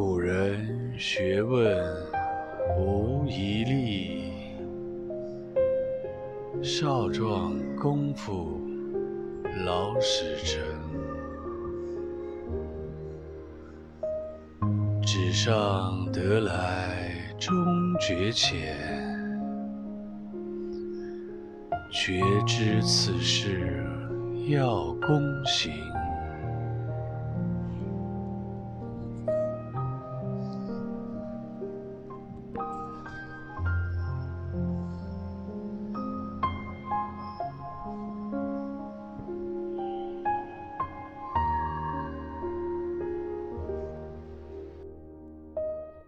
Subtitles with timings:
[0.00, 1.76] 古人学问
[2.78, 4.32] 无遗力
[6.62, 8.60] 少壮功夫
[9.66, 10.62] 老始成
[15.02, 17.52] 纸上得来终
[17.98, 18.76] 觉浅
[21.90, 23.84] 觉知此事
[24.48, 25.72] 要躬行。